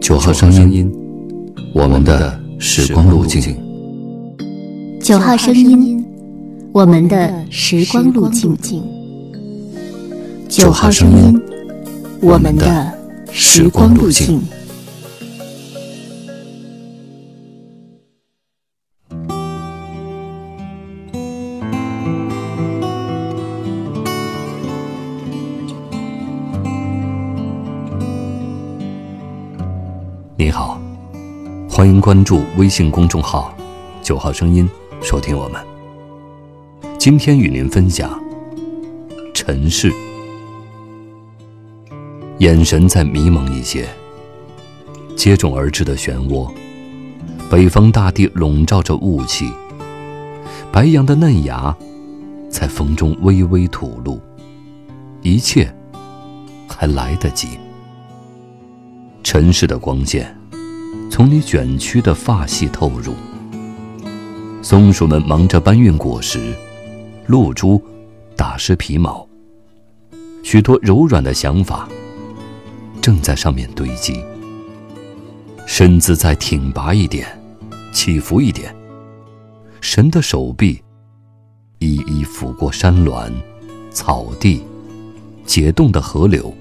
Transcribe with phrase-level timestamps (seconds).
[0.00, 0.90] 九号声音，
[1.74, 3.56] 我们的时光路径。
[5.00, 6.04] 九号声音，
[6.72, 8.82] 我们的时光路径。
[10.48, 11.40] 九号声音，
[12.20, 12.92] 我们的
[13.30, 14.40] 时光路径。
[31.78, 33.56] 欢迎关注微信公众号
[34.02, 34.68] “九号声音”，
[35.00, 35.64] 收听我们。
[36.98, 38.20] 今天与您分享
[39.32, 39.92] 尘世，
[42.38, 43.88] 眼神再迷蒙一些，
[45.14, 46.50] 接踵而至的漩涡，
[47.48, 49.48] 北方大地笼罩着雾气，
[50.72, 51.72] 白杨的嫩芽
[52.50, 54.20] 在风中微微吐露，
[55.22, 55.72] 一切
[56.66, 57.50] 还来得及。
[59.22, 60.36] 尘世的光线，
[61.18, 63.12] 从你卷曲的发系透入。
[64.62, 66.54] 松鼠们忙着搬运果实，
[67.26, 67.82] 露珠
[68.36, 69.26] 打湿皮毛。
[70.44, 71.88] 许多柔软的想法
[73.00, 74.24] 正在上面堆积。
[75.66, 77.26] 身子再挺拔一点，
[77.92, 78.72] 起伏一点。
[79.80, 80.80] 神的手臂
[81.80, 83.28] 一一抚过山峦、
[83.90, 84.62] 草地、
[85.44, 86.54] 解冻的河流。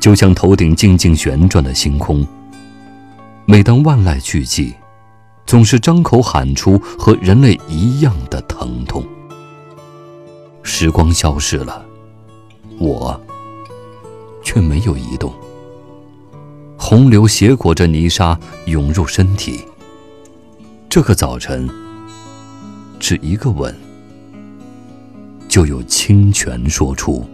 [0.00, 2.26] 就像头顶静静旋转的星空。
[3.48, 4.74] 每当万籁俱寂，
[5.46, 9.06] 总是张口喊出和人类一样的疼痛。
[10.64, 11.86] 时光消失了，
[12.80, 13.18] 我
[14.42, 15.32] 却没有移动。
[16.76, 19.64] 洪流斜裹着泥沙涌入身体。
[20.88, 21.70] 这个早晨，
[22.98, 23.72] 只一个吻，
[25.46, 27.24] 就有清泉说出。